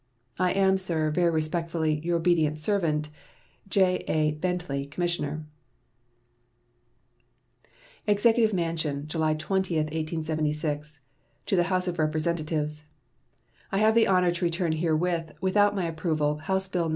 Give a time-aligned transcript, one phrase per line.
[0.39, 3.09] I am, sir, very respectfully, your obedient servant,
[3.69, 4.31] J.A.
[4.31, 5.45] BENTLEY, Commissioner.
[8.07, 10.99] EXECUTIVE MANSION, July 20, 1876.
[11.45, 12.83] To the House of Representatives:
[13.71, 16.89] I have the honor to return herewith without my approval House bill No.